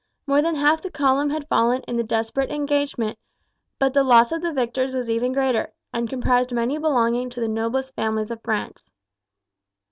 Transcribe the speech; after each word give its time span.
More 0.25 0.41
than 0.41 0.55
half 0.55 0.81
the 0.81 0.89
column 0.89 1.29
had 1.29 1.47
fallen 1.47 1.83
in 1.83 1.95
the 1.95 2.01
desperate 2.03 2.49
engagement, 2.49 3.19
but 3.77 3.93
the 3.93 4.01
loss 4.01 4.31
of 4.31 4.41
the 4.41 4.51
victors 4.51 4.95
was 4.95 5.11
even 5.11 5.31
greater, 5.31 5.73
and 5.93 6.09
comprised 6.09 6.51
many 6.51 6.79
belonging 6.79 7.29
to 7.29 7.39
the 7.39 7.47
noblest 7.47 7.93
families 7.93 8.31
of 8.31 8.41
France. 8.41 8.83